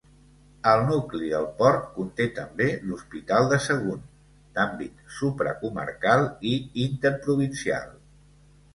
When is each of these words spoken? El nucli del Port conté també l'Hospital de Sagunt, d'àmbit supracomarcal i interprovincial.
El 0.69 0.79
nucli 0.85 1.27
del 1.33 1.45
Port 1.59 1.83
conté 1.97 2.27
també 2.39 2.71
l'Hospital 2.87 3.51
de 3.53 3.61
Sagunt, 3.67 4.03
d'àmbit 4.57 5.07
supracomarcal 5.21 6.29
i 6.57 6.59
interprovincial. 6.91 7.99